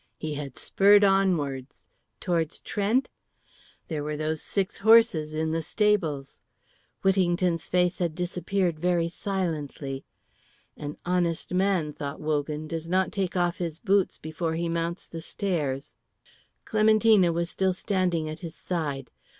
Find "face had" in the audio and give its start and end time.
7.69-8.15